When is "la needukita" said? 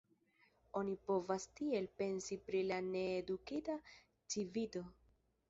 2.71-3.79